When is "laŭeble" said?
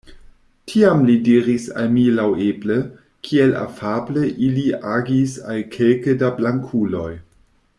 2.19-2.77